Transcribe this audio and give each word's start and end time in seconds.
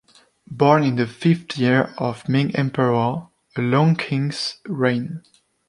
Born 0.49 0.81
in 0.81 0.95
the 0.95 1.05
fifth 1.05 1.59
year 1.59 1.93
of 1.99 2.27
Ming 2.27 2.55
Emperor 2.55 3.27
Longqing’s 3.55 4.55
reign. 4.65 5.21